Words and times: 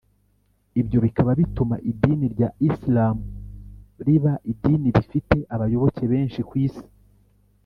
ibyo 0.81 0.97
bikaba 1.05 1.31
bituma 1.39 1.75
idini 1.91 2.25
rya 2.33 2.49
isilamu 2.67 3.23
riba 4.05 4.33
idini 4.51 4.87
rifite 4.95 5.35
abayoboke 5.53 6.03
benshi 6.13 6.41
ku 6.49 6.55
isi. 6.67 6.85